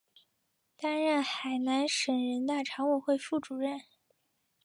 [0.77, 3.79] 担任海南省人大常委会副主任。